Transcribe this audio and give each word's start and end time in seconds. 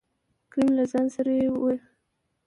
کريم: 0.51 0.69
له 0.77 0.83
ځان 0.91 1.07
سره 1.15 1.31
يې 1.39 1.47
ووېل: 1.51 1.79